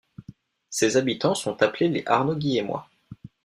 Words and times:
Ses 0.71 0.97
habitants 0.97 1.35
sont 1.35 1.61
appelés 1.61 1.87
les 1.87 2.03
Arnaud-Guilhémois. 2.07 2.89